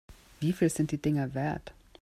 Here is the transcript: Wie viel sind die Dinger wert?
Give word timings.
Wie 0.39 0.51
viel 0.51 0.71
sind 0.71 0.89
die 0.89 0.97
Dinger 0.99 1.35
wert? 1.35 1.73